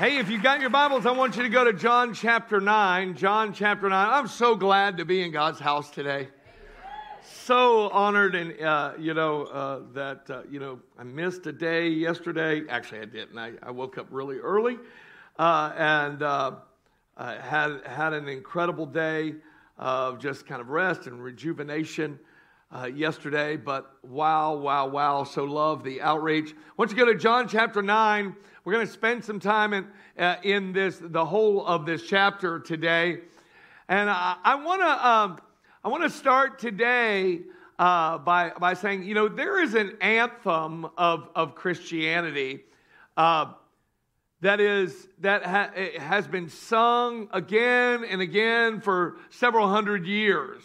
[0.00, 3.16] Hey, if you've got your Bibles, I want you to go to John chapter 9.
[3.16, 4.08] John chapter 9.
[4.08, 6.28] I'm so glad to be in God's house today.
[7.22, 11.90] So honored and, uh, you know, uh, that, uh, you know, I missed a day
[11.90, 12.62] yesterday.
[12.70, 13.36] Actually, I didn't.
[13.36, 14.78] I, I woke up really early
[15.38, 16.52] uh, and uh,
[17.18, 19.34] had, had an incredible day
[19.76, 22.18] of just kind of rest and rejuvenation
[22.70, 25.24] uh, yesterday, but wow, wow, wow.
[25.24, 26.54] So love the outreach.
[26.76, 29.86] Once you go to John chapter 9, we're going to spend some time in,
[30.18, 33.18] uh, in this, the whole of this chapter today.
[33.88, 35.38] And I, I want to um,
[35.82, 37.40] I want to start today
[37.78, 42.60] uh, by, by saying, you know, there is an anthem of, of Christianity
[43.16, 43.46] uh,
[44.42, 50.62] that is that ha- has been sung again and again for several hundred years.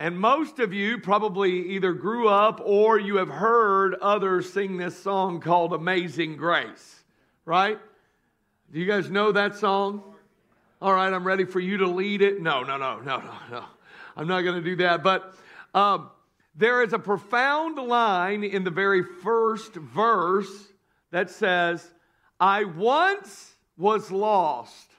[0.00, 4.98] And most of you probably either grew up or you have heard others sing this
[4.98, 7.04] song called Amazing Grace,
[7.44, 7.78] right?
[8.72, 10.02] Do you guys know that song?
[10.80, 12.40] All right, I'm ready for you to lead it.
[12.40, 13.64] No, no, no, no, no, no.
[14.16, 15.02] I'm not going to do that.
[15.02, 15.34] But
[15.74, 16.08] um,
[16.56, 20.72] there is a profound line in the very first verse
[21.10, 21.86] that says,
[22.40, 24.92] I once was lost,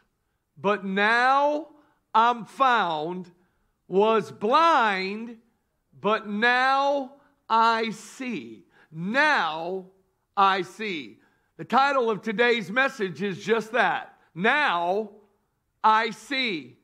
[0.59, 1.70] but now
[2.14, 3.31] I'm found
[3.92, 5.36] was blind,
[6.00, 7.11] but now
[7.50, 8.64] I see.
[8.89, 9.88] Now
[10.36, 11.17] I see.
[11.58, 14.16] The title of today's message is just that.
[14.34, 15.09] Now
[15.84, 16.78] I see.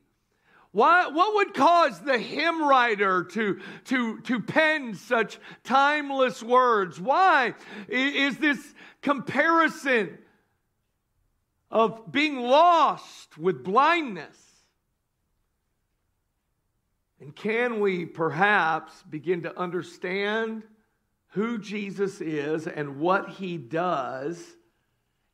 [0.72, 7.00] What, what would cause the hymn writer to, to, to pen such timeless words?
[7.00, 7.54] Why
[7.88, 10.18] is this comparison
[11.70, 14.47] of being lost with blindness?
[17.20, 20.62] And can we perhaps begin to understand
[21.28, 24.42] who Jesus is and what he does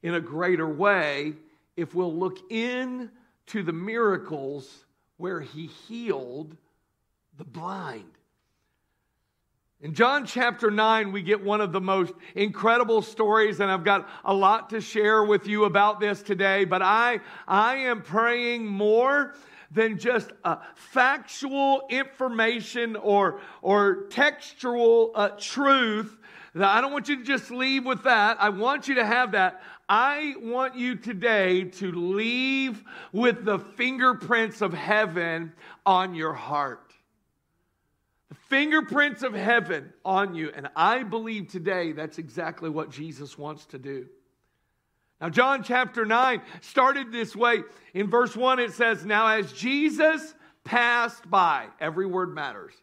[0.03, 1.35] in a greater way
[1.77, 3.11] if we'll look in
[3.47, 4.87] to the miracles
[5.19, 6.57] where he healed
[7.37, 8.11] the blind?
[9.81, 14.09] In John chapter 9, we get one of the most incredible stories, and I've got
[14.25, 16.65] a lot to share with you about this today.
[16.65, 19.35] But I, I am praying more
[19.75, 20.33] than just
[20.75, 26.17] factual information or, or textual uh, truth.
[26.57, 28.37] I don't want you to just leave with that.
[28.41, 29.61] I want you to have that.
[29.89, 35.53] I want you today to leave with the fingerprints of heaven
[35.85, 36.93] on your heart.
[38.29, 40.53] The fingerprints of heaven on you.
[40.55, 44.07] And I believe today that's exactly what Jesus wants to do.
[45.21, 47.63] Now, John chapter 9 started this way.
[47.95, 52.75] In verse 1, it says, Now as Jesus passed by, every word matters.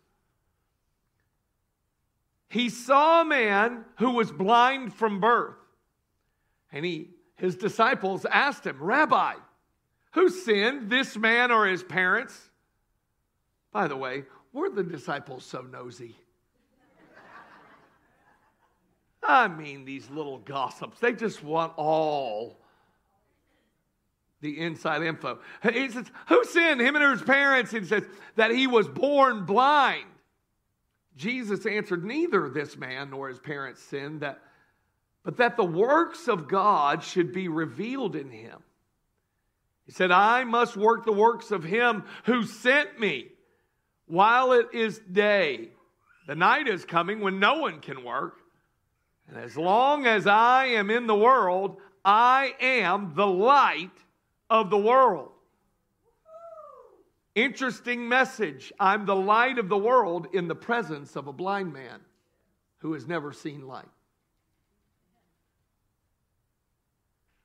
[2.49, 5.55] He saw a man who was blind from birth.
[6.71, 9.35] And he, his disciples asked him, Rabbi,
[10.13, 12.49] who sinned, this man or his parents?
[13.71, 16.15] By the way, were the disciples so nosy?
[19.23, 22.57] I mean, these little gossips, they just want all
[24.41, 25.39] the inside info.
[25.71, 27.71] He says, Who sinned, him and his parents?
[27.71, 28.03] He says,
[28.35, 30.05] That he was born blind.
[31.15, 34.39] Jesus answered, Neither this man nor his parents sinned, that,
[35.23, 38.59] but that the works of God should be revealed in him.
[39.85, 43.27] He said, I must work the works of him who sent me
[44.07, 45.69] while it is day.
[46.27, 48.40] The night is coming when no one can work.
[49.31, 53.97] And as long as I am in the world, I am the light
[54.49, 55.31] of the world.
[57.33, 58.73] Interesting message.
[58.77, 62.01] I'm the light of the world in the presence of a blind man
[62.79, 63.85] who has never seen light.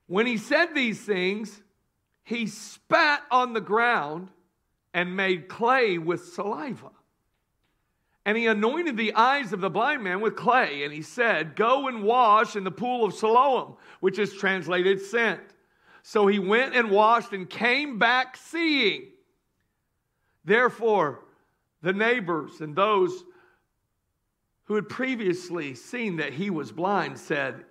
[0.09, 1.63] When he said these things,
[2.25, 4.31] he spat on the ground
[4.93, 6.91] and made clay with saliva.
[8.27, 11.87] And he anointed the eyes of the blind man with clay, and he said, Go
[11.87, 15.41] and wash in the pool of Siloam, which is translated sent.
[16.03, 19.13] So he went and washed and came back seeing.
[20.45, 21.21] Therefore,
[21.83, 23.23] the neighbors and those
[24.65, 27.65] who had previously seen that he was blind said,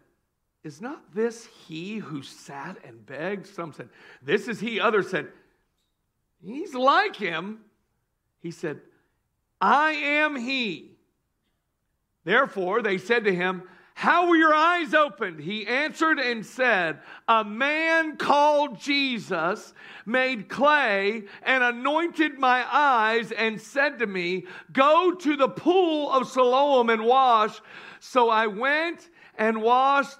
[0.64, 3.46] Is not this he who sat and begged?
[3.46, 3.90] Some said,
[4.22, 4.80] This is he.
[4.80, 5.28] Others said,
[6.42, 7.60] He's like him.
[8.40, 8.80] He said,
[9.66, 10.92] I am he.
[12.24, 13.64] Therefore, they said to him,
[13.96, 15.40] How were your eyes opened?
[15.40, 19.74] He answered and said, A man called Jesus
[20.06, 26.30] made clay and anointed my eyes and said to me, Go to the pool of
[26.30, 27.60] Siloam and wash.
[28.00, 30.20] So I went and washed,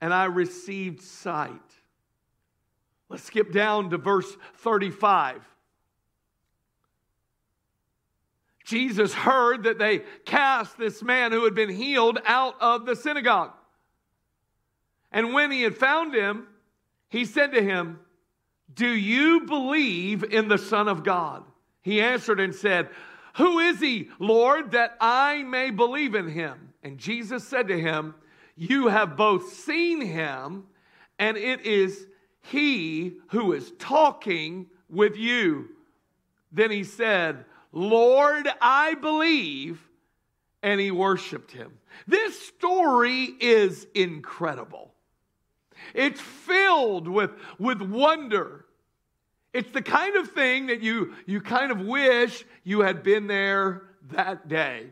[0.00, 1.60] and I received sight.
[3.10, 5.42] Let's skip down to verse 35.
[8.66, 13.52] Jesus heard that they cast this man who had been healed out of the synagogue.
[15.12, 16.48] And when he had found him,
[17.08, 18.00] he said to him,
[18.74, 21.44] Do you believe in the Son of God?
[21.82, 22.88] He answered and said,
[23.36, 26.72] Who is he, Lord, that I may believe in him?
[26.82, 28.16] And Jesus said to him,
[28.56, 30.64] You have both seen him,
[31.20, 32.08] and it is
[32.42, 35.68] he who is talking with you.
[36.50, 37.44] Then he said,
[37.76, 39.78] Lord, I believe.
[40.62, 41.72] And he worshiped him.
[42.08, 44.94] This story is incredible.
[45.94, 48.64] It's filled with, with wonder.
[49.52, 53.82] It's the kind of thing that you, you kind of wish you had been there
[54.10, 54.86] that day,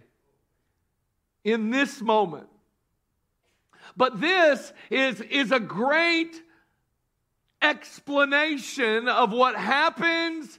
[1.42, 2.48] in this moment.
[3.96, 6.40] But this is, is a great
[7.62, 10.58] explanation of what happens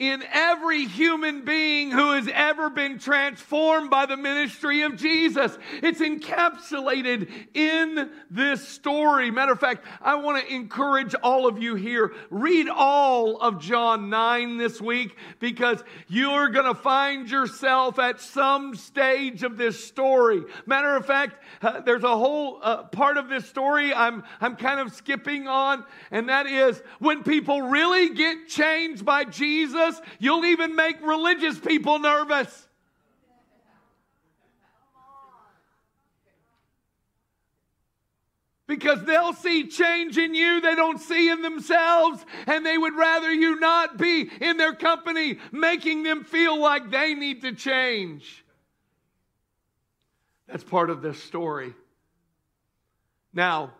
[0.00, 5.56] in every human being who has ever been transformed by the ministry of Jesus.
[5.82, 9.30] It's encapsulated in this story.
[9.30, 14.08] Matter of fact, I want to encourage all of you here, read all of John
[14.08, 20.42] 9 this week because you're going to find yourself at some stage of this story.
[20.64, 24.80] Matter of fact, uh, there's a whole uh, part of this story I'm, I'm kind
[24.80, 30.76] of skipping on, and that is when people really get changed by Jesus you'll even
[30.76, 32.68] make religious people nervous.
[38.66, 43.32] Because they'll see change in you they don't see in themselves, and they would rather
[43.32, 48.44] you not be in their company, making them feel like they need to change.
[50.46, 51.74] That's part of this story.
[53.32, 53.72] Now,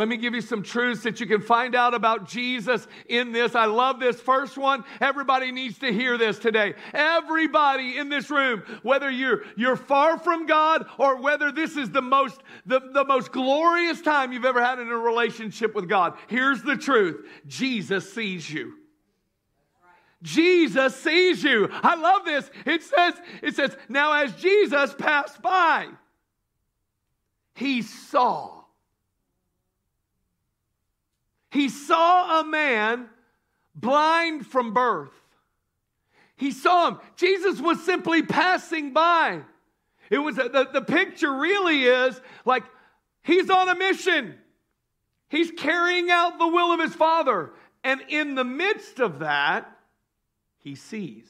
[0.00, 3.54] let me give you some truths that you can find out about Jesus in this.
[3.54, 4.82] I love this first one.
[4.98, 6.72] Everybody needs to hear this today.
[6.94, 12.00] Everybody in this room, whether you're you're far from God or whether this is the
[12.00, 16.62] most the, the most glorious time you've ever had in a relationship with God, here's
[16.62, 17.26] the truth.
[17.46, 18.72] Jesus sees you.
[20.22, 21.68] Jesus sees you.
[21.70, 22.50] I love this.
[22.64, 25.88] It says, it says, now as Jesus passed by,
[27.54, 28.59] he saw
[31.50, 33.08] he saw a man
[33.74, 35.12] blind from birth.
[36.36, 36.98] He saw him.
[37.16, 39.42] Jesus was simply passing by.
[40.08, 42.64] It was the, the picture really is like
[43.22, 44.36] he's on a mission.
[45.28, 47.50] He's carrying out the will of his father.
[47.84, 49.70] And in the midst of that,
[50.58, 51.26] he sees.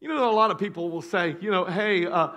[0.00, 2.28] You know, a lot of people will say, you know, hey, uh,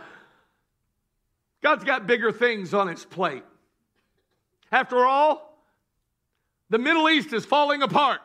[1.61, 3.43] God's got bigger things on his plate.
[4.71, 5.46] After all,
[6.69, 8.21] the Middle East is falling apart.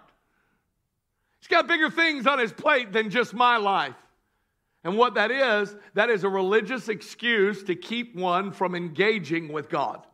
[1.41, 3.97] He's got bigger things on his plate than just my life.
[4.85, 9.69] And what that is, that is a religious excuse to keep one from engaging with
[9.69, 10.07] God.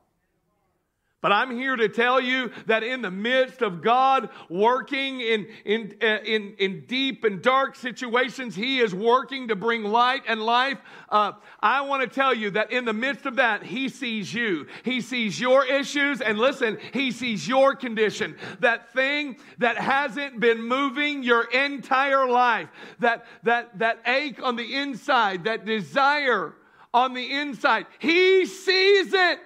[1.21, 5.97] But I'm here to tell you that in the midst of God working in, in,
[6.01, 10.79] uh, in, in deep and dark situations, He is working to bring light and life.
[11.09, 14.69] Uh, I want to tell you that in the midst of that, He sees you.
[14.85, 18.37] He sees your issues, and listen, He sees your condition.
[18.61, 22.69] That thing that hasn't been moving your entire life,
[23.01, 26.55] that, that, that ache on the inside, that desire
[26.95, 29.41] on the inside, He sees it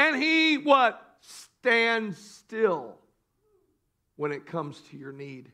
[0.00, 0.98] and he what?
[1.20, 2.96] Stands still
[4.16, 5.52] when it comes to your need.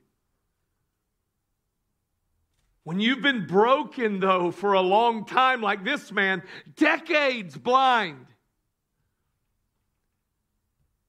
[2.85, 6.45] When you've been broken, though, for a long time, like this man,
[6.77, 8.25] decades blind,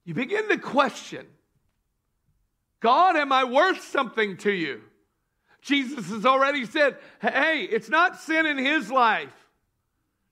[0.03, 1.27] you begin to question
[2.79, 4.81] God, am I worth something to you?
[5.61, 9.35] Jesus has already said, hey, it's not sin in his life,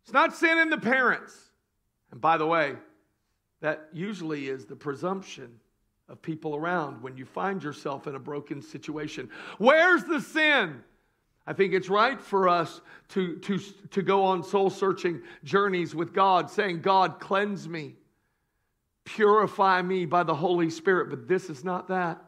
[0.03, 1.39] it's not sin in the parents.
[2.11, 2.75] And by the way,
[3.61, 5.59] that usually is the presumption
[6.07, 9.29] of people around when you find yourself in a broken situation.
[9.57, 10.83] Where's the sin?
[11.47, 13.59] I think it's right for us to, to,
[13.91, 17.95] to go on soul searching journeys with God, saying, God, cleanse me,
[19.03, 21.09] purify me by the Holy Spirit.
[21.09, 22.24] But this is not that.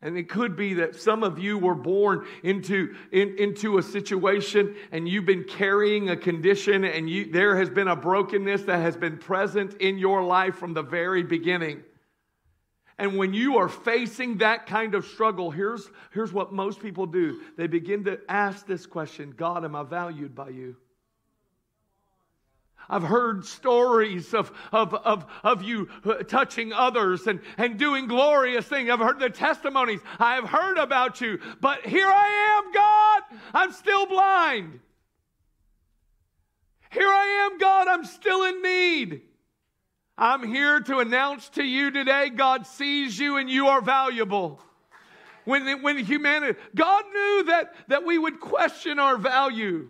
[0.00, 4.76] And it could be that some of you were born into, in, into a situation
[4.92, 8.96] and you've been carrying a condition and you, there has been a brokenness that has
[8.96, 11.82] been present in your life from the very beginning.
[12.96, 17.40] And when you are facing that kind of struggle, here's, here's what most people do
[17.56, 20.76] they begin to ask this question God, am I valued by you?
[22.90, 28.66] I've heard stories of, of, of, of you uh, touching others and, and doing glorious
[28.66, 28.88] things.
[28.88, 30.00] I've heard the testimonies.
[30.18, 31.38] I have heard about you.
[31.60, 33.40] But here I am, God.
[33.52, 34.80] I'm still blind.
[36.90, 37.88] Here I am, God.
[37.88, 39.22] I'm still in need.
[40.16, 44.60] I'm here to announce to you today God sees you and you are valuable.
[45.44, 49.88] When, when humanity, God knew that, that we would question our value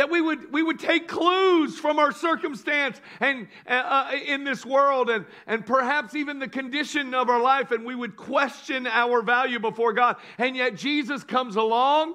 [0.00, 4.64] that we would, we would take clues from our circumstance and uh, uh, in this
[4.64, 9.20] world and, and perhaps even the condition of our life and we would question our
[9.20, 10.16] value before god.
[10.38, 12.14] And yet jesus comes along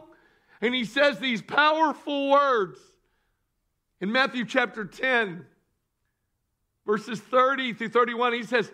[0.62, 2.80] and he says these powerful words
[4.02, 5.46] in matthew chapter 10
[6.88, 8.72] verses 30 through 31 he says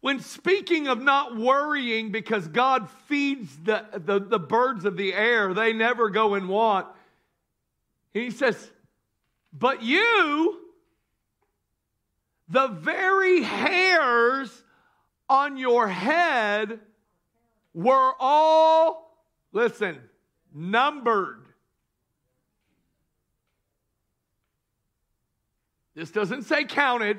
[0.00, 5.52] when speaking of not worrying because god feeds the, the, the birds of the air
[5.52, 6.86] they never go in want
[8.14, 8.70] he says,
[9.52, 10.60] But you,
[12.48, 14.62] the very hairs
[15.28, 16.78] on your head
[17.74, 19.18] were all,
[19.52, 19.98] listen,
[20.54, 21.40] numbered.
[25.96, 27.18] This doesn't say counted.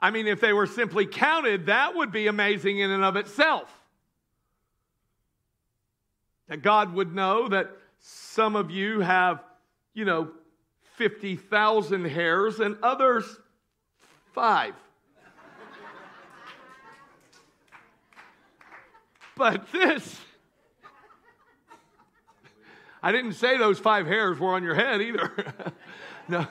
[0.00, 3.72] I mean, if they were simply counted, that would be amazing in and of itself.
[6.48, 9.42] That God would know that some of you have,
[9.94, 10.30] you know,
[10.96, 13.24] 50,000 hairs and others
[14.32, 14.74] five.
[19.36, 20.20] but this,
[23.02, 25.32] I didn't say those five hairs were on your head either.
[26.28, 26.46] no.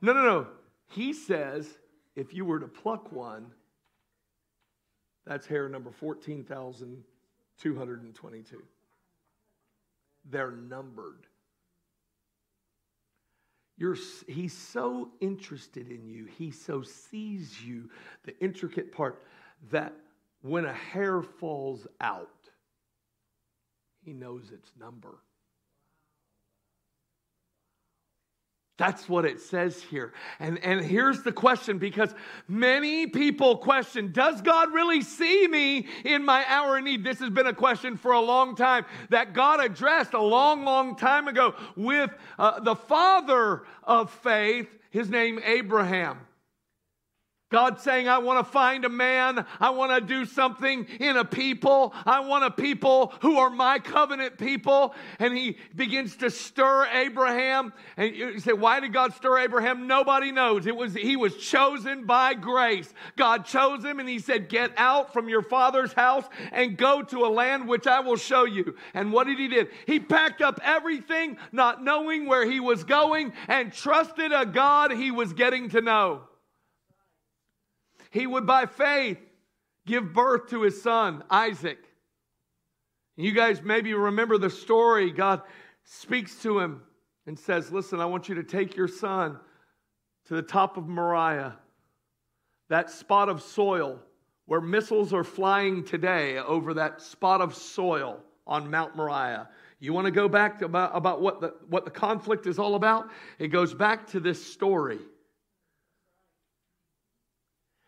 [0.00, 0.46] No, no, no.
[0.90, 1.68] He says
[2.16, 3.52] if you were to pluck one,
[5.26, 8.62] that's hair number 14,222
[10.30, 11.26] they're numbered.
[13.76, 16.24] You're, he's so interested in you.
[16.24, 17.88] He so sees you,
[18.24, 19.22] the intricate part,
[19.70, 19.92] that
[20.42, 22.28] when a hair falls out,
[24.04, 25.18] he knows its number.
[28.78, 30.12] That's what it says here.
[30.38, 32.14] And, and here's the question because
[32.46, 37.02] many people question Does God really see me in my hour of need?
[37.02, 40.94] This has been a question for a long time that God addressed a long, long
[40.94, 46.27] time ago with uh, the father of faith, his name Abraham.
[47.50, 49.46] God saying, I want to find a man.
[49.58, 51.94] I want to do something in a people.
[52.04, 54.94] I want a people who are my covenant people.
[55.18, 57.72] And he begins to stir Abraham.
[57.96, 59.86] And you say, why did God stir Abraham?
[59.86, 60.66] Nobody knows.
[60.66, 62.92] It was, he was chosen by grace.
[63.16, 67.24] God chose him and he said, get out from your father's house and go to
[67.24, 68.76] a land which I will show you.
[68.92, 69.66] And what did he do?
[69.86, 75.10] He packed up everything, not knowing where he was going and trusted a God he
[75.10, 76.24] was getting to know
[78.10, 79.18] he would, by faith,
[79.86, 81.78] give birth to his son, Isaac.
[83.16, 85.10] You guys maybe remember the story.
[85.10, 85.42] God
[85.84, 86.82] speaks to him
[87.26, 89.38] and says, Listen, I want you to take your son
[90.26, 91.56] to the top of Moriah,
[92.68, 93.98] that spot of soil
[94.48, 99.48] where missiles are flying today over that spot of soil on Mount Moriah.
[99.78, 102.74] You want to go back to about, about what, the, what the conflict is all
[102.74, 103.10] about?
[103.38, 104.98] It goes back to this story.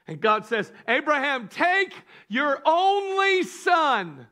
[0.06, 1.94] And God says, Abraham, take
[2.28, 4.26] your only son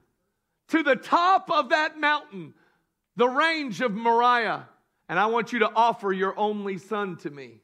[0.68, 2.54] to the top of that mountain,
[3.16, 4.68] the range of Moriah,
[5.08, 7.60] and I want you to offer your only son to me.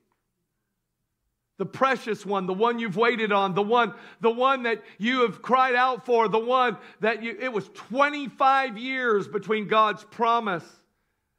[1.57, 5.41] The precious one, the one you've waited on, the one, the one that you have
[5.41, 10.65] cried out for, the one that you, it was 25 years between God's promise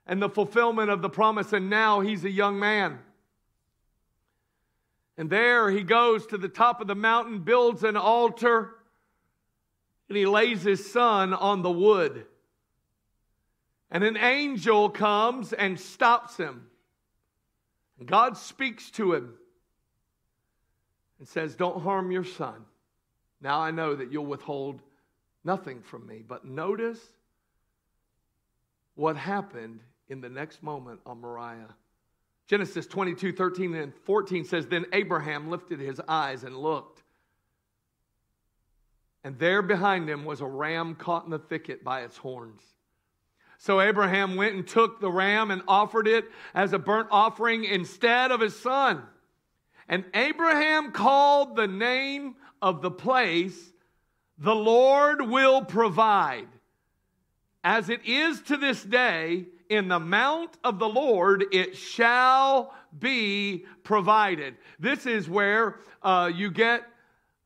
[0.05, 2.99] and the fulfillment of the promise, and now he's a young man.
[5.17, 8.75] And there he goes to the top of the mountain, builds an altar,
[10.09, 12.25] and he lays his son on the wood.
[13.89, 16.67] And an angel comes and stops him.
[17.99, 19.35] And God speaks to him
[21.19, 22.65] and says, Don't harm your son.
[23.41, 24.81] Now I know that you'll withhold
[25.43, 26.23] nothing from me.
[26.27, 26.99] But notice
[28.95, 29.79] what happened
[30.09, 31.75] in the next moment on Moriah.
[32.47, 37.01] Genesis 22, 13 and 14 says, Then Abraham lifted his eyes and looked.
[39.23, 42.61] And there behind him was a ram caught in the thicket by its horns.
[43.57, 48.31] So Abraham went and took the ram and offered it as a burnt offering instead
[48.31, 49.01] of his son.
[49.87, 53.57] And Abraham called the name of the place,
[54.37, 56.47] The Lord will provide.
[57.63, 63.65] as it is to this day, in the mount of the Lord it shall be
[63.83, 64.55] provided.
[64.79, 66.83] This is where uh, you get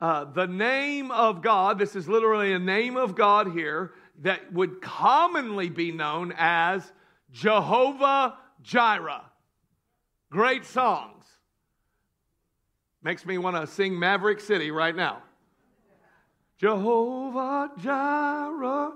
[0.01, 1.77] uh, the name of God.
[1.77, 6.91] This is literally a name of God here that would commonly be known as
[7.31, 9.23] Jehovah Jireh.
[10.29, 11.25] Great songs.
[13.01, 15.23] Makes me want to sing Maverick City right now.
[16.57, 18.91] Jehovah Jireh,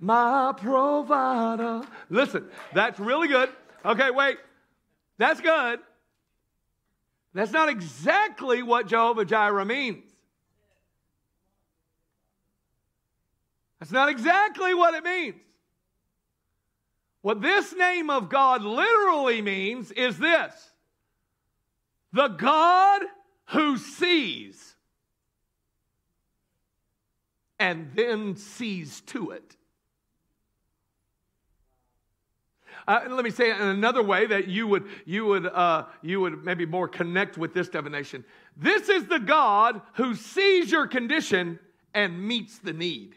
[0.00, 1.82] my provider.
[2.10, 3.50] Listen, that's really good.
[3.84, 4.38] Okay, wait.
[5.18, 5.80] That's good.
[7.34, 10.04] That's not exactly what Jehovah Jireh means.
[13.78, 15.36] That's not exactly what it means.
[17.22, 20.70] What this name of God literally means is this
[22.12, 23.02] the God
[23.46, 24.74] who sees
[27.58, 29.57] and then sees to it.
[32.88, 36.22] Uh, let me say it in another way that you would, you, would, uh, you
[36.22, 38.24] would maybe more connect with this definition.
[38.56, 41.58] This is the God who sees your condition
[41.92, 43.14] and meets the need.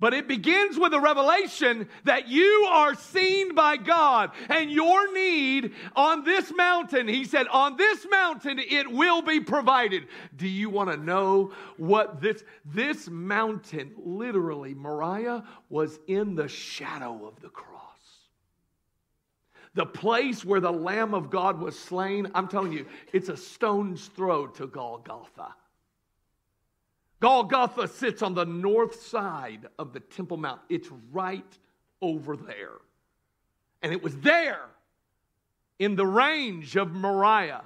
[0.00, 5.72] But it begins with a revelation that you are seen by God and your need
[5.94, 7.08] on this mountain.
[7.08, 10.08] He said, On this mountain it will be provided.
[10.34, 17.26] Do you want to know what this this mountain literally Moriah was in the shadow
[17.26, 17.75] of the cross.
[19.76, 24.06] The place where the lamb of God was slain, I'm telling you, it's a stone's
[24.06, 25.54] throw to Golgotha.
[27.20, 30.62] Golgotha sits on the north side of the Temple Mount.
[30.70, 31.58] It's right
[32.00, 32.78] over there.
[33.82, 34.64] And it was there
[35.78, 37.64] in the range of Moriah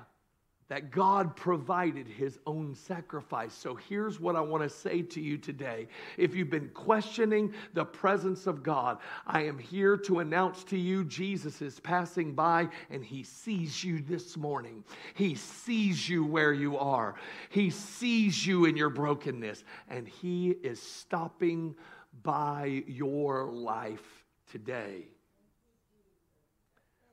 [0.70, 3.52] that God provided his own sacrifice.
[3.52, 5.88] So here's what I want to say to you today.
[6.16, 11.04] If you've been questioning the presence of God, I am here to announce to you
[11.04, 14.84] Jesus is passing by and he sees you this morning.
[15.14, 17.16] He sees you where you are,
[17.48, 21.74] he sees you in your brokenness, and he is stopping
[22.22, 25.08] by your life today.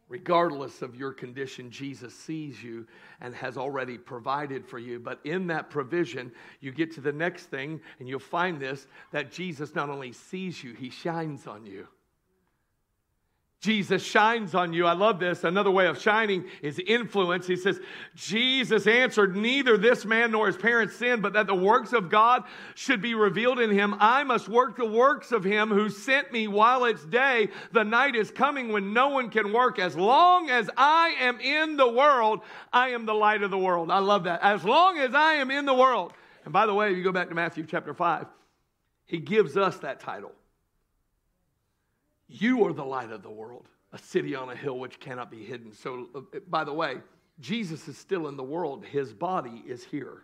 [0.09, 2.87] Regardless of your condition, Jesus sees you
[3.19, 4.99] and has already provided for you.
[4.99, 9.31] But in that provision, you get to the next thing, and you'll find this that
[9.31, 11.87] Jesus not only sees you, he shines on you.
[13.59, 14.85] Jesus shines on you.
[14.85, 15.43] I love this.
[15.43, 17.47] Another way of shining is influence.
[17.47, 17.79] He says,
[18.13, 22.43] Jesus answered, Neither this man nor his parents sinned, but that the works of God
[22.75, 23.95] should be revealed in him.
[23.99, 27.49] I must work the works of him who sent me while it's day.
[27.71, 29.79] The night is coming when no one can work.
[29.79, 32.41] As long as I am in the world,
[32.71, 33.89] I am the light of the world.
[33.89, 34.43] I love that.
[34.43, 36.13] As long as I am in the world.
[36.43, 38.27] And by the way, if you go back to Matthew chapter 5,
[39.05, 40.31] he gives us that title.
[42.27, 45.43] You are the light of the world, a city on a hill which cannot be
[45.43, 45.73] hidden.
[45.73, 46.97] So, uh, by the way,
[47.39, 50.23] Jesus is still in the world, his body is here.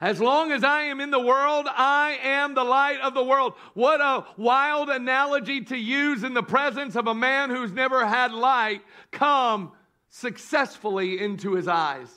[0.00, 3.54] As long as I am in the world, I am the light of the world.
[3.74, 8.32] What a wild analogy to use in the presence of a man who's never had
[8.32, 9.72] light come
[10.08, 12.08] successfully into his eyes.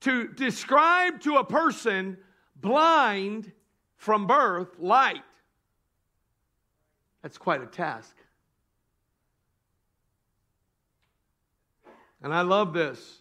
[0.00, 2.18] To describe to a person
[2.54, 3.50] blind
[3.96, 5.22] from birth light
[7.26, 8.14] that's quite a task.
[12.22, 13.18] And I love this.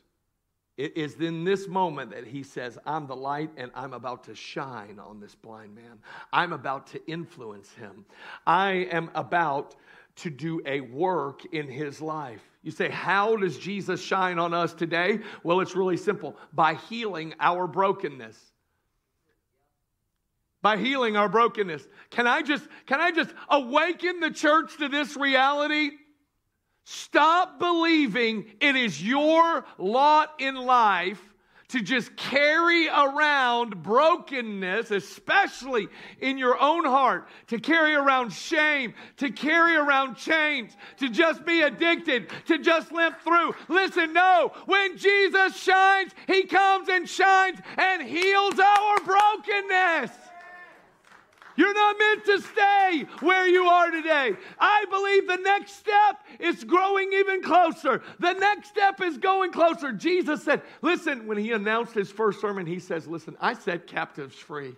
[0.77, 4.35] It is in this moment that he says, I'm the light and I'm about to
[4.35, 5.97] shine on this blind man.
[6.31, 8.05] I'm about to influence him.
[8.45, 9.75] I am about
[10.17, 12.47] to do a work in his life.
[12.61, 15.21] You say, How does Jesus shine on us today?
[15.41, 18.37] Well, it's really simple by healing our brokenness
[20.65, 21.87] by healing our brokenness.
[22.09, 25.91] Can I just can I just awaken the church to this reality?
[26.85, 31.21] Stop believing it is your lot in life
[31.67, 35.87] to just carry around brokenness, especially
[36.19, 41.61] in your own heart, to carry around shame, to carry around chains, to just be
[41.61, 43.53] addicted, to just limp through.
[43.67, 50.24] Listen, no, when Jesus shines, he comes and shines and heals our brokenness.
[51.55, 54.33] You're not meant to stay where you are today.
[54.59, 58.01] I believe the next step is growing even closer.
[58.19, 59.91] The next step is going closer.
[59.91, 64.35] Jesus said, listen, when he announced his first sermon, he says, listen, I set captives
[64.35, 64.75] free.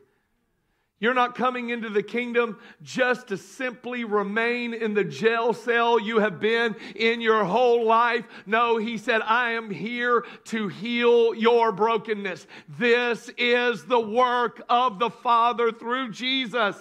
[1.00, 6.20] You're not coming into the kingdom just to simply remain in the jail cell you
[6.20, 8.26] have been in your whole life.
[8.48, 12.48] No, he said, I am here to heal your brokenness.
[12.80, 16.76] This is the work of the Father through Jesus.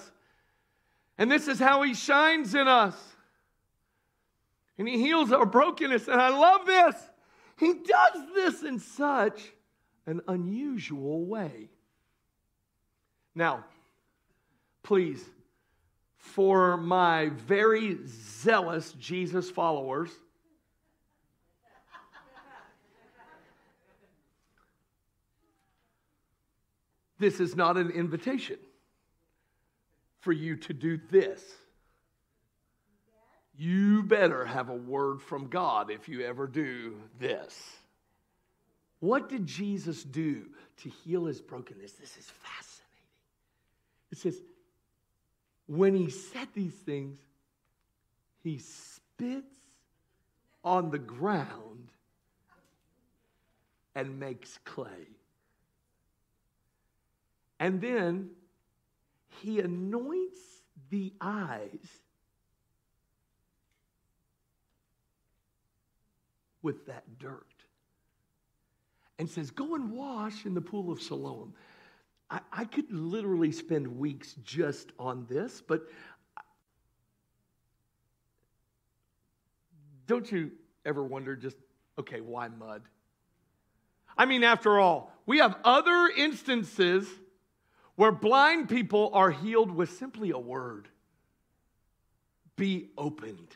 [1.19, 2.97] And this is how he shines in us.
[4.79, 6.09] And he heals our brokenness.
[6.09, 6.95] And I love this.
[7.59, 9.53] He does this in such
[10.07, 11.69] an unusual way.
[13.35, 13.65] Now,
[14.87, 15.25] please,
[16.17, 20.11] for my very zealous Jesus followers,
[27.19, 28.59] this is not an invitation
[30.21, 31.43] for you to do this.
[33.59, 37.61] You better have a word from God if you ever do this.
[39.01, 40.47] What did Jesus do
[40.77, 41.93] to heal his brokenness?
[41.93, 42.77] This is fascinating.
[44.13, 44.41] It says,
[45.67, 47.19] when he said these things,
[48.43, 49.55] he spits
[50.63, 51.89] on the ground
[53.95, 55.09] and makes clay.
[57.59, 58.31] And then
[59.43, 60.39] he anoints
[60.91, 62.01] the eyes
[66.63, 67.47] with that dirt
[69.19, 71.55] and says, Go and wash in the pool of Siloam.
[72.31, 75.87] I, I could literally spend weeks just on this, but
[80.07, 80.53] don't you
[80.85, 81.57] ever wonder just,
[81.99, 82.83] okay, why mud?
[84.17, 87.09] I mean, after all, we have other instances
[87.97, 90.89] where blind people are healed with simply a word
[92.57, 93.49] be opened.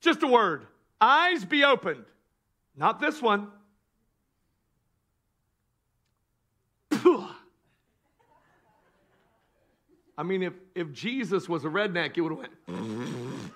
[0.00, 0.66] Just a word.
[1.00, 2.04] Eyes be opened.
[2.76, 3.48] Not this one.
[10.20, 12.52] I mean, if, if Jesus was a redneck, it would have went.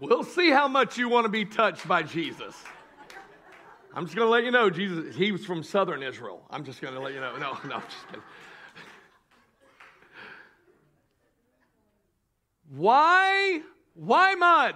[0.00, 2.56] we'll see how much you want to be touched by Jesus.
[3.94, 6.44] I'm just going to let you know, Jesus, he was from southern Israel.
[6.50, 7.36] I'm just going to let you know.
[7.36, 8.22] No, no, I'm just kidding.
[12.70, 13.60] Why?
[13.94, 14.74] Why mud?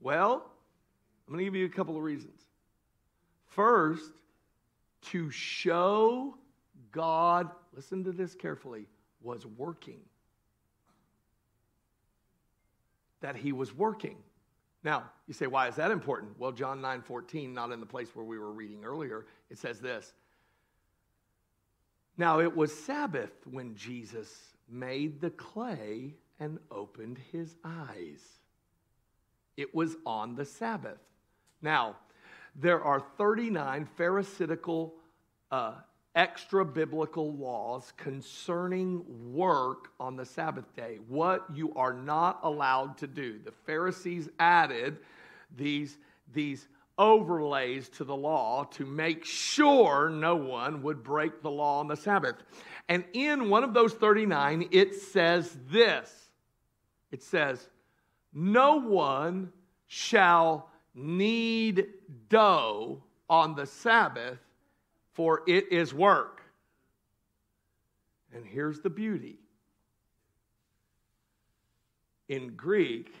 [0.00, 0.48] Well,
[1.28, 2.40] I'm going to give you a couple of reasons.
[3.48, 4.12] First,
[5.10, 6.38] to show
[6.90, 8.86] God, listen to this carefully,
[9.20, 10.00] was working.
[13.20, 14.16] That he was working.
[14.82, 16.38] Now, you say, why is that important?
[16.38, 19.80] Well, John 9 14, not in the place where we were reading earlier, it says
[19.80, 20.14] this.
[22.16, 24.34] Now, it was Sabbath when Jesus
[24.66, 28.22] made the clay and opened his eyes.
[29.58, 31.00] It was on the Sabbath.
[31.62, 31.96] Now,
[32.54, 34.94] there are 39 Pharisaical
[35.50, 35.74] uh,
[36.14, 43.06] extra biblical laws concerning work on the Sabbath day, what you are not allowed to
[43.06, 43.38] do.
[43.44, 44.98] The Pharisees added
[45.56, 45.96] these,
[46.32, 46.66] these
[46.98, 51.96] overlays to the law to make sure no one would break the law on the
[51.96, 52.34] Sabbath.
[52.88, 56.12] And in one of those 39, it says this
[57.10, 57.68] it says,
[58.32, 59.52] No one
[59.86, 60.67] shall
[60.98, 61.86] knead
[62.28, 64.38] dough on the Sabbath,
[65.12, 66.42] for it is work.
[68.34, 69.38] And here's the beauty
[72.28, 73.14] in Greek,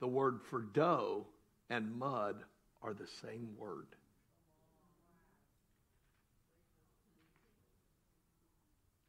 [0.00, 1.26] the word for dough
[1.70, 2.36] and mud
[2.82, 3.86] are the same word.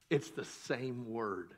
[0.09, 1.53] It's the same word.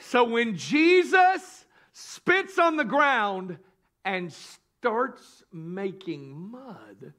[0.00, 3.58] So when Jesus spits on the ground
[4.04, 7.12] and starts making mud,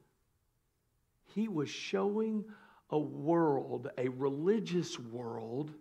[1.34, 2.44] he was showing
[2.90, 5.72] a world, a religious world,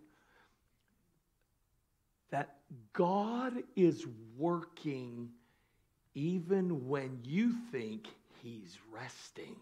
[2.31, 2.55] that
[2.93, 4.05] God is
[4.37, 5.29] working
[6.15, 8.07] even when you think
[8.41, 9.55] he's resting.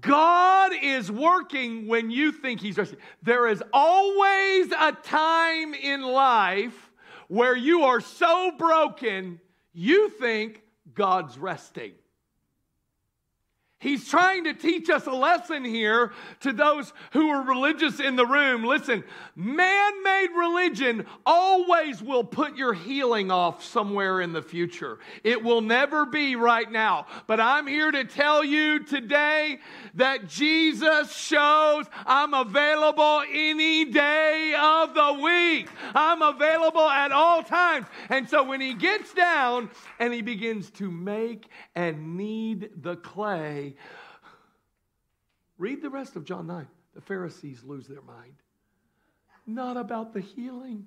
[0.00, 2.98] God is working when you think He's resting.
[3.22, 6.91] There is always a time in life
[7.32, 9.40] where you are so broken,
[9.72, 10.60] you think
[10.92, 11.92] God's resting.
[13.82, 18.24] He's trying to teach us a lesson here to those who are religious in the
[18.24, 18.62] room.
[18.62, 19.02] Listen,
[19.34, 25.00] man made religion always will put your healing off somewhere in the future.
[25.24, 27.06] It will never be right now.
[27.26, 29.58] But I'm here to tell you today
[29.94, 35.68] that Jesus shows I'm available any day of the week.
[35.92, 37.88] I'm available at all times.
[38.10, 43.71] And so when he gets down and he begins to make and knead the clay,
[45.58, 46.66] Read the rest of John 9.
[46.94, 48.34] The Pharisees lose their mind.
[49.46, 50.86] Not about the healing,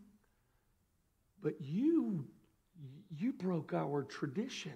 [1.41, 2.25] but you,
[3.17, 4.73] you broke our tradition.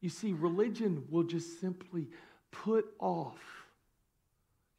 [0.00, 2.08] You see, religion will just simply
[2.50, 3.40] put off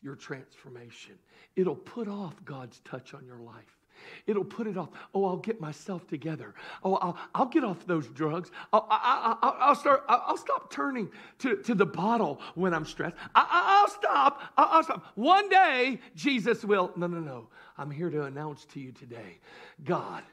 [0.01, 1.15] your transformation.
[1.55, 3.78] It'll put off God's touch on your life.
[4.27, 4.89] It'll put it off.
[5.13, 6.53] Oh, I'll get myself together.
[6.83, 8.51] Oh, I'll, I'll get off those drugs.
[8.71, 11.09] I'll, I, will start, I'll stop turning
[11.39, 13.15] to, to the bottle when I'm stressed.
[13.35, 14.41] I, will stop.
[14.57, 15.05] I'll, I'll stop.
[15.15, 16.91] One day, Jesus will.
[16.95, 17.47] No, no, no.
[17.77, 19.39] I'm here to announce to you today
[19.83, 20.23] God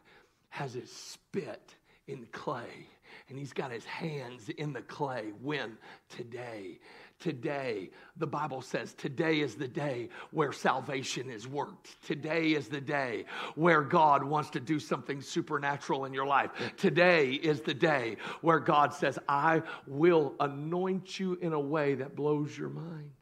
[0.48, 1.74] has his spit
[2.08, 2.88] in clay
[3.28, 5.32] and he's got his hands in the clay.
[5.42, 5.76] When?
[6.08, 6.78] Today.
[7.18, 12.02] Today, the Bible says, today is the day where salvation is worked.
[12.06, 13.24] Today is the day
[13.54, 16.50] where God wants to do something supernatural in your life.
[16.76, 22.16] Today is the day where God says, I will anoint you in a way that
[22.16, 23.12] blows your mind.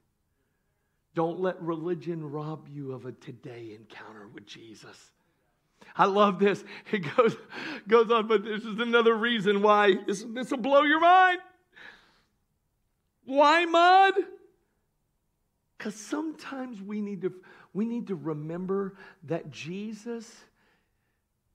[1.15, 5.13] Don't let religion rob you of a today encounter with Jesus.
[5.97, 6.65] I love this.
[6.91, 7.37] It goes,
[7.87, 11.39] goes on, but this is another reason why this, this will blow your mind.
[13.25, 14.15] Why mud?
[15.77, 17.33] Because sometimes we need to
[17.73, 20.33] we need to remember that Jesus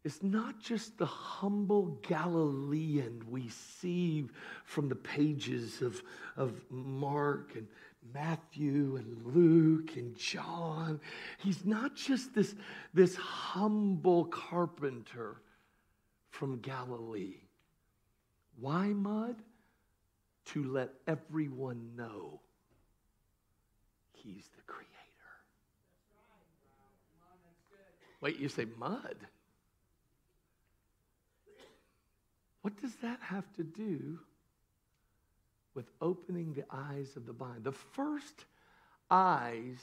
[0.04, 4.28] is not just the humble Galilean we see
[4.64, 6.02] from the pages of,
[6.38, 7.68] of Mark and
[8.14, 11.00] Matthew and Luke and John.
[11.38, 12.56] He's not just this,
[12.94, 15.42] this humble carpenter
[16.30, 17.42] from Galilee.
[18.60, 19.36] Why mud?
[20.46, 22.40] To let everyone know
[24.14, 24.90] he's the creator.
[28.22, 29.16] Wait, you say mud?
[32.62, 34.20] What does that have to do
[35.80, 37.64] with opening the eyes of the blind.
[37.64, 38.46] The first
[39.10, 39.78] eyes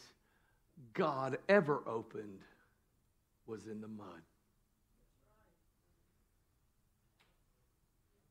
[0.92, 2.42] God ever opened
[3.46, 4.22] was in the mud.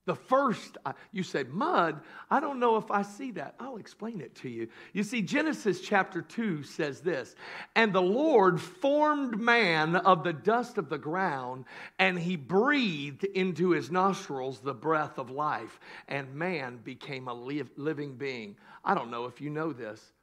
[0.05, 0.77] The first,
[1.11, 1.99] you say mud.
[2.29, 3.55] I don't know if I see that.
[3.59, 4.67] I'll explain it to you.
[4.93, 7.35] You see, Genesis chapter 2 says this
[7.75, 11.65] And the Lord formed man of the dust of the ground,
[11.97, 18.15] and he breathed into his nostrils the breath of life, and man became a living
[18.15, 18.57] being.
[18.83, 20.13] I don't know if you know this,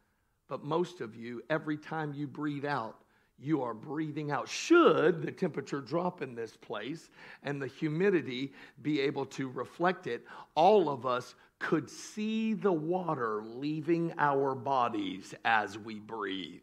[0.47, 3.03] but most of you, every time you breathe out,
[3.39, 4.49] you are breathing out.
[4.49, 7.11] Should the temperature drop in this place
[7.43, 13.43] and the humidity be able to reflect it, all of us could see the water
[13.43, 16.61] leaving our bodies as we breathe.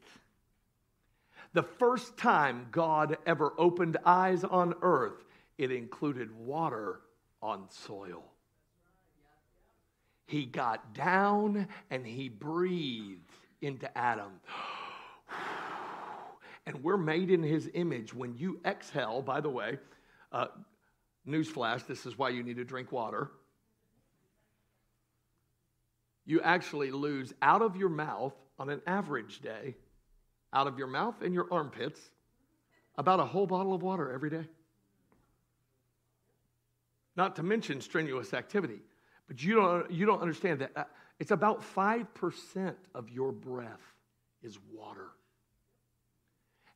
[1.53, 5.25] The first time God ever opened eyes on earth,
[5.57, 7.01] it included water
[7.41, 8.23] on soil.
[10.27, 14.31] He got down and he breathed into Adam
[16.69, 18.13] and we're made in his image.
[18.13, 19.79] When you exhale, by the way,
[20.31, 20.45] uh,
[21.27, 23.31] newsflash, this is why you need to drink water.
[26.27, 29.77] You actually lose out of your mouth on an average day,
[30.53, 31.99] out of your mouth and your armpits,
[32.99, 34.45] about a whole bottle of water every day.
[37.15, 38.77] Not to mention strenuous activity.
[39.27, 40.83] But you don't, you don't understand that uh,
[41.19, 43.81] it's about 5% of your breath
[44.43, 45.07] is water.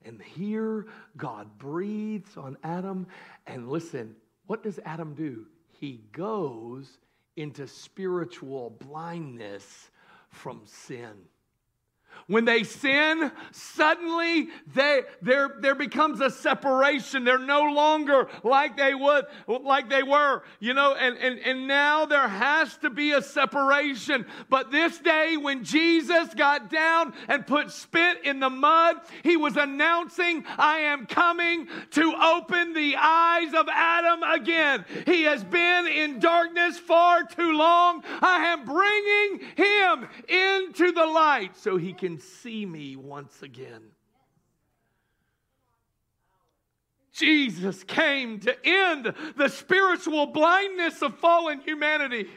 [0.06, 0.88] And here
[1.18, 3.08] God breathes on Adam.
[3.48, 4.16] And listen,
[4.48, 5.46] what does Adam do?
[5.80, 6.98] He goes
[7.36, 9.90] into spiritual blindness
[10.30, 11.14] from sin.
[12.28, 17.26] When they sin, suddenly they, there, there becomes a separation.
[17.26, 22.06] They're no longer like they would, like they were, you know, and, and, and now
[22.06, 24.26] there has to be a separation.
[24.50, 29.58] But this day, when Jesus got down and put spit in the mud, he was
[29.58, 34.86] announcing, I am coming to open the eyes of Adam again.
[35.06, 38.02] He has been in darkness far too long.
[38.22, 43.82] I am bringing him into the light so he can see me once again.
[47.14, 52.28] Jesus came to end the spiritual blindness of fallen humanity.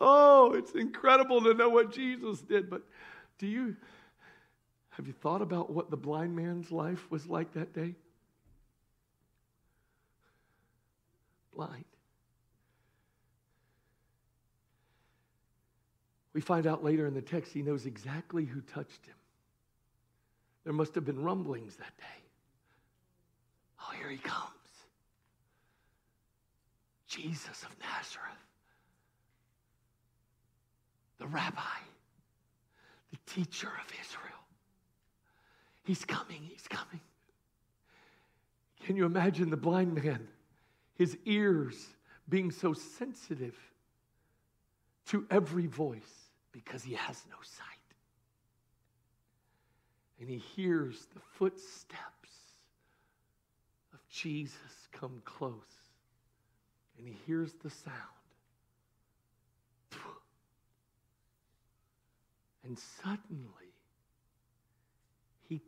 [0.00, 2.70] Oh, it's incredible to know what Jesus did.
[2.70, 2.82] But
[3.38, 3.76] do you
[4.90, 7.94] have you thought about what the blind man's life was like that day?
[11.54, 11.89] Blind.
[16.32, 19.14] We find out later in the text he knows exactly who touched him.
[20.64, 22.22] There must have been rumblings that day.
[23.80, 24.50] Oh, here he comes.
[27.08, 28.46] Jesus of Nazareth,
[31.18, 31.60] the rabbi,
[33.10, 34.38] the teacher of Israel.
[35.82, 37.00] He's coming, he's coming.
[38.84, 40.28] Can you imagine the blind man,
[40.94, 41.74] his ears
[42.28, 43.56] being so sensitive
[45.06, 47.66] to every voice because he has no sight?
[50.20, 51.96] And he hears the footsteps
[53.92, 55.52] of Jesus come close.
[56.98, 57.96] And he hears the sound.
[62.70, 63.72] And suddenly,
[65.48, 65.60] he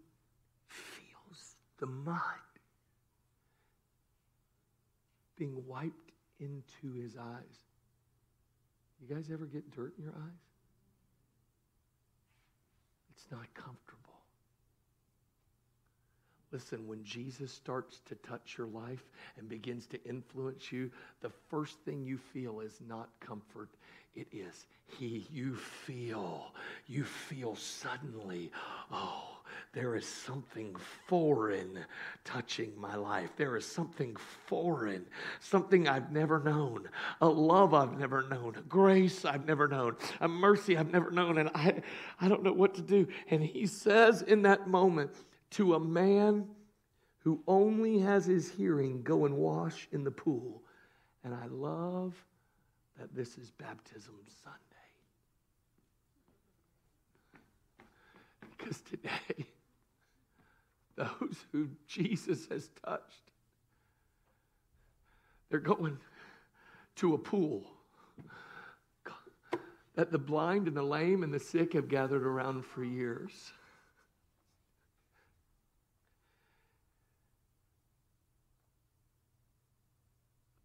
[0.69, 2.21] feels the mud
[5.37, 7.72] being wiped into his eyes.
[9.03, 10.43] You guys ever get dirt in your eyes?
[13.11, 13.99] It's not comfortable.
[16.53, 19.03] Listen, when Jesus starts to touch your life
[19.39, 23.71] and begins to influence you, the first thing you feel is not comfort.
[24.15, 25.27] It is He.
[25.33, 26.53] You feel,
[26.87, 28.53] you feel suddenly,
[28.93, 29.41] oh,
[29.73, 31.79] there is something foreign
[32.25, 33.31] touching my life.
[33.37, 35.07] There is something foreign,
[35.41, 36.89] something I've never known,
[37.21, 41.39] a love I've never known, a grace I've never known, a mercy I've never known,
[41.39, 41.83] and I,
[42.21, 43.09] I don't know what to do.
[43.31, 45.13] And He says in that moment,
[45.53, 46.47] to a man
[47.19, 50.63] who only has his hearing, go and wash in the pool.
[51.25, 52.15] And I love
[52.99, 54.59] that this is Baptism Sunday.
[58.57, 59.47] Because today,
[60.97, 63.31] those who Jesus has touched,
[65.51, 65.99] they're going
[66.97, 67.65] to a pool
[69.95, 73.53] that the blind and the lame and the sick have gathered around for years.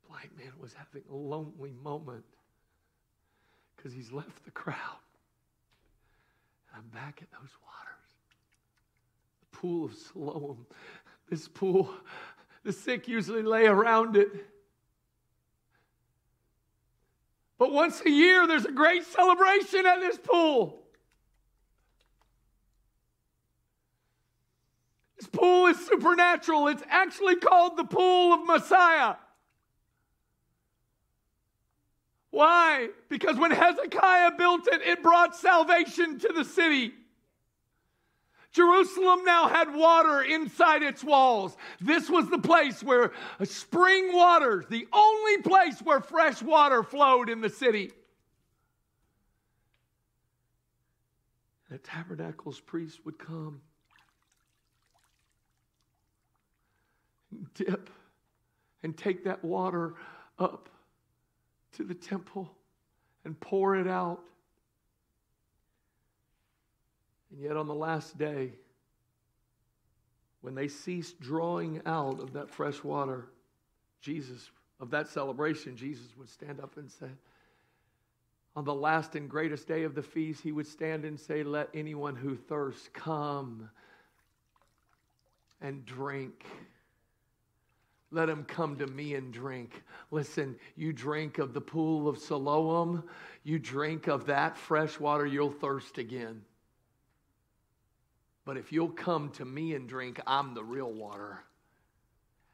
[0.04, 2.24] The blind man was having a lonely moment
[3.76, 4.78] because he's left the crowd.
[6.74, 7.87] And I'm back at those waters.
[9.62, 10.68] Pool of Siloam.
[11.30, 11.90] This pool,
[12.64, 14.30] the sick usually lay around it.
[17.58, 20.84] But once a year, there's a great celebration at this pool.
[25.18, 26.68] This pool is supernatural.
[26.68, 29.16] It's actually called the pool of Messiah.
[32.30, 32.90] Why?
[33.10, 36.94] Because when Hezekiah built it, it brought salvation to the city.
[38.58, 41.56] Jerusalem now had water inside its walls.
[41.80, 43.12] This was the place where
[43.44, 47.92] spring waters, the only place where fresh water flowed in the city.
[51.70, 53.62] The tabernacle's priest would come,
[57.54, 57.92] dip,
[58.82, 59.94] and take that water
[60.40, 60.68] up
[61.74, 62.58] to the temple
[63.24, 64.24] and pour it out.
[67.32, 68.52] And yet, on the last day,
[70.42, 73.28] when they ceased drawing out of that fresh water,
[74.02, 77.10] Jesus, of that celebration, Jesus would stand up and say,
[78.58, 81.70] on the last and greatest day of the feast, he would stand and say, Let
[81.76, 83.70] anyone who thirsts come
[85.62, 86.44] and drink.
[88.10, 89.84] Let him come to me and drink.
[90.10, 93.04] Listen, you drink of the pool of Siloam,
[93.44, 96.42] you drink of that fresh water, you'll thirst again.
[98.48, 101.44] But if you'll come to me and drink, I'm the real water.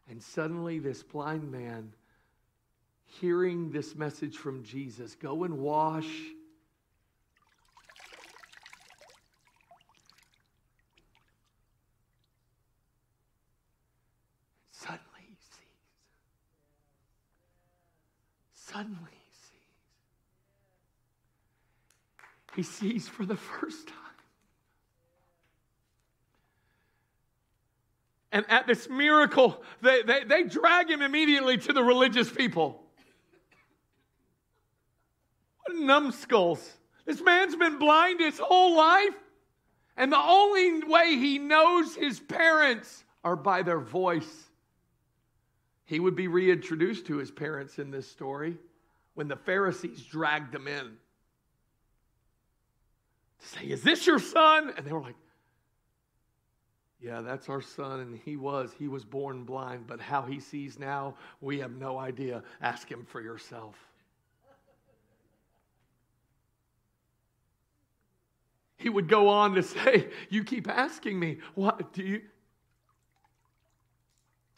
[0.09, 1.93] And suddenly, this blind man,
[3.05, 6.09] hearing this message from Jesus, go and wash
[14.71, 15.61] suddenly he sees.
[18.55, 19.11] Suddenly
[22.55, 22.81] he sees.
[22.89, 24.02] He sees for the first time.
[28.33, 32.81] And at this miracle, they, they, they drag him immediately to the religious people.
[35.59, 36.67] What numbskulls.
[37.05, 39.13] This man's been blind his whole life.
[39.95, 44.49] And the only way he knows his parents are by their voice.
[45.85, 48.57] He would be reintroduced to his parents in this story
[49.13, 50.97] when the Pharisees dragged him in
[53.43, 54.73] to say, Is this your son?
[54.75, 55.15] And they were like,
[57.03, 57.99] Yeah, that's our son.
[57.99, 58.71] And he was.
[58.79, 62.43] He was born blind, but how he sees now, we have no idea.
[62.61, 63.75] Ask him for yourself.
[68.77, 72.21] He would go on to say, You keep asking me, what do you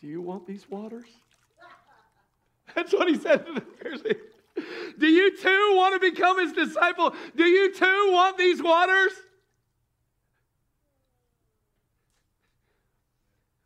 [0.01, 1.07] do you want these waters?
[2.75, 4.21] That's what he said to the Pharisees.
[4.99, 7.15] Do you too want to become his disciple?
[7.35, 9.13] Do you too want these waters?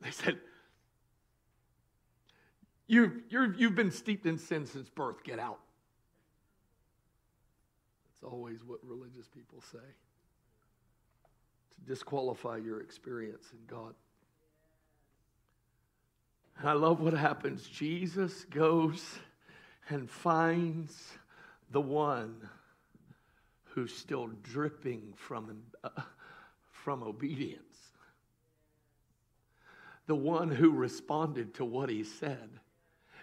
[0.01, 0.39] They said,
[2.99, 5.23] you, you you've been steeped in sin since birth.
[5.23, 5.59] Get out.
[8.21, 13.93] That's always what religious people say to disqualify your experience in God.
[16.57, 17.65] And I love what happens.
[17.65, 19.01] Jesus goes
[19.89, 21.13] and finds
[21.71, 22.49] the one
[23.63, 25.89] who's still dripping from, uh,
[26.71, 27.63] from obedience,
[30.07, 32.49] the one who responded to what he said.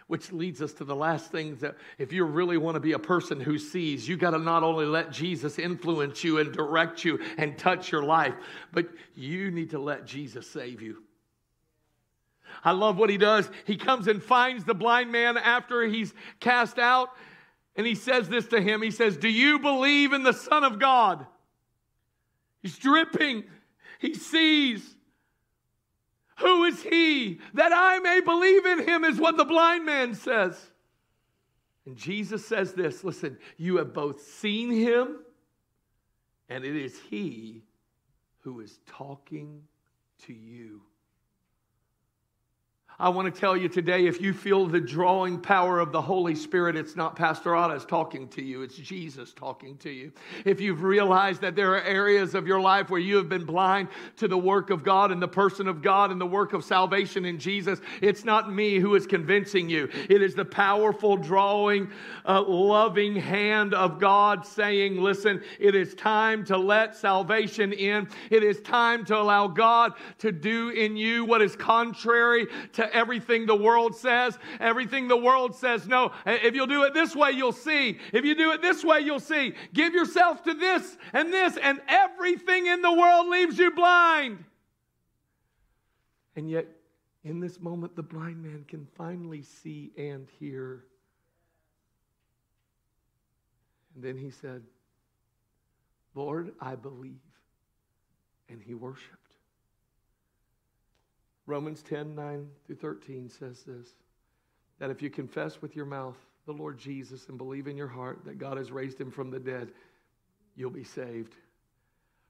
[0.08, 2.98] Which leads us to the last thing that if you really want to be a
[2.98, 7.18] person who sees, you got to not only let Jesus influence you and direct you
[7.36, 8.34] and touch your life,
[8.72, 11.02] but you need to let Jesus save you.
[12.64, 13.50] I love what he does.
[13.64, 17.10] He comes and finds the blind man after he's cast out,
[17.74, 18.82] and he says this to him.
[18.82, 21.26] He says, Do you believe in the Son of God?
[22.62, 23.44] He's dripping,
[23.98, 24.95] he sees.
[26.38, 30.58] Who is he that I may believe in him, is what the blind man says.
[31.86, 35.20] And Jesus says this listen, you have both seen him,
[36.48, 37.62] and it is he
[38.40, 39.62] who is talking
[40.26, 40.82] to you.
[42.98, 46.34] I want to tell you today if you feel the drawing power of the Holy
[46.34, 50.12] Spirit, it's not Pastor Ottis talking to you, it's Jesus talking to you.
[50.46, 53.88] If you've realized that there are areas of your life where you have been blind
[54.16, 57.26] to the work of God and the person of God and the work of salvation
[57.26, 59.90] in Jesus, it's not me who is convincing you.
[60.08, 61.90] It is the powerful, drawing,
[62.24, 68.08] uh, loving hand of God saying, Listen, it is time to let salvation in.
[68.30, 73.46] It is time to allow God to do in you what is contrary to everything
[73.46, 74.38] the world says.
[74.60, 76.12] Everything the world says, no.
[76.24, 77.98] Eh, if you'll do it this way, you'll see.
[78.12, 79.54] If you do it this way, you'll see.
[79.72, 84.44] Give yourself to this and this, and everything in the world leaves you blind.
[86.36, 86.66] And yet,
[87.24, 90.84] in this moment, the blind man can finally see and hear.
[93.94, 94.62] And then he said,
[96.14, 97.20] Lord, I believe.
[98.48, 99.25] And he worshiped.
[101.46, 103.94] Romans 10 9 through 13 says this
[104.78, 108.24] that if you confess with your mouth the Lord Jesus and believe in your heart
[108.24, 109.70] that God has raised him from the dead,
[110.54, 111.34] you'll be saved.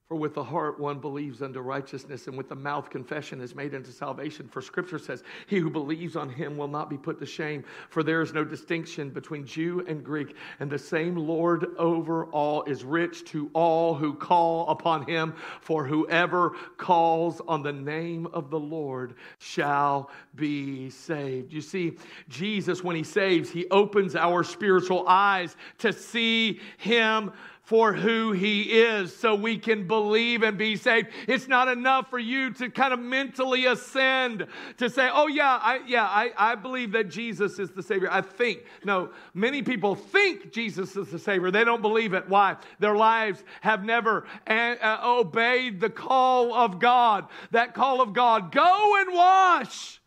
[0.09, 3.75] For with the heart one believes unto righteousness, and with the mouth confession is made
[3.75, 4.47] unto salvation.
[4.47, 7.65] For scripture says, He who believes on him will not be put to shame.
[7.91, 12.63] For there is no distinction between Jew and Greek, and the same Lord over all
[12.65, 15.35] is rich to all who call upon him.
[15.61, 21.53] For whoever calls on the name of the Lord shall be saved.
[21.53, 21.99] You see,
[22.29, 27.33] Jesus, when he saves, he opens our spiritual eyes to see him
[27.67, 31.09] for who he is so we can believe and be saved.
[31.27, 34.47] It's not enough for you to kind of mentally ascend
[34.79, 38.09] to say, oh, yeah, I, yeah, I, I believe that Jesus is the Savior.
[38.09, 38.61] I think.
[38.85, 41.51] No, many people think Jesus is the Savior.
[41.51, 42.29] They don't believe it.
[42.29, 42.57] Why?
[42.79, 47.27] Their lives have never uh, uh obeyed the call of God.
[47.51, 50.01] That call of God go and wash.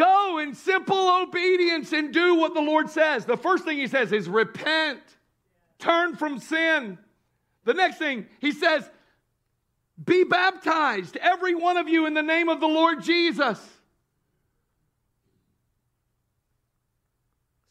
[0.00, 3.26] Go in simple obedience and do what the Lord says.
[3.26, 5.02] The first thing he says is repent,
[5.78, 6.96] turn from sin.
[7.64, 8.88] The next thing he says,
[10.02, 13.60] be baptized, every one of you, in the name of the Lord Jesus.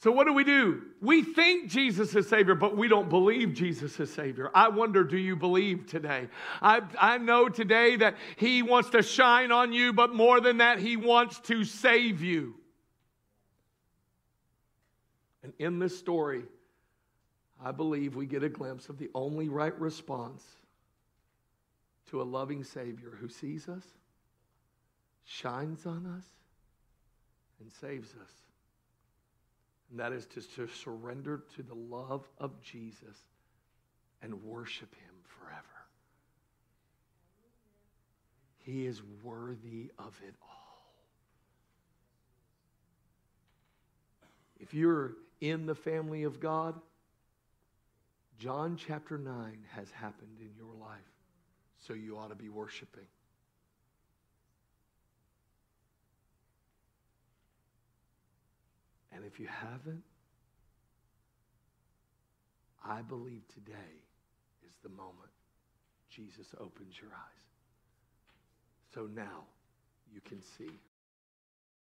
[0.01, 0.83] So, what do we do?
[1.01, 4.49] We think Jesus is Savior, but we don't believe Jesus is Savior.
[4.55, 6.29] I wonder, do you believe today?
[6.61, 10.79] I, I know today that He wants to shine on you, but more than that,
[10.79, 12.55] He wants to save you.
[15.43, 16.43] And in this story,
[17.61, 20.45] I believe we get a glimpse of the only right response
[22.09, 23.83] to a loving Savior who sees us,
[25.25, 26.25] shines on us,
[27.59, 28.48] and saves us
[29.89, 33.17] and that is to, to surrender to the love of Jesus
[34.21, 35.63] and worship him forever.
[38.57, 40.57] He is worthy of it all.
[44.59, 46.75] If you're in the family of God,
[48.37, 49.33] John chapter 9
[49.71, 50.99] has happened in your life,
[51.79, 53.07] so you ought to be worshiping.
[59.19, 60.01] And if you haven't,
[62.85, 63.99] I believe today
[64.65, 65.29] is the moment
[66.09, 67.49] Jesus opens your eyes.
[68.93, 69.43] So now
[70.13, 70.71] you can see.